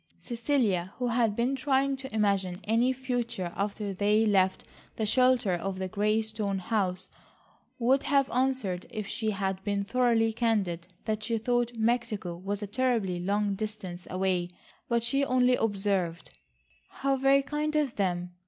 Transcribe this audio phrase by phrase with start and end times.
[0.17, 4.63] Cecilia who had been trying to imagine any future after they left
[4.95, 7.07] the shelter of the grey stone house,
[7.77, 12.65] would have answered if she had been thoroughly candid that she thought Mexico was a
[12.67, 14.49] terribly long distance away,
[14.89, 16.31] but she only observed:
[16.89, 18.31] "How very kind of them.